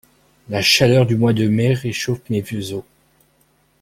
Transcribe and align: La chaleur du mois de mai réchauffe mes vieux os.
La 0.49 0.63
chaleur 0.63 1.05
du 1.05 1.15
mois 1.15 1.31
de 1.33 1.47
mai 1.47 1.75
réchauffe 1.75 2.27
mes 2.31 2.41
vieux 2.41 2.73
os. 2.73 2.83